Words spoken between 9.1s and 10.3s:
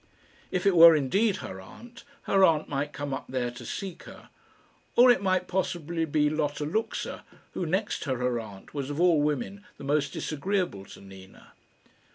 women the most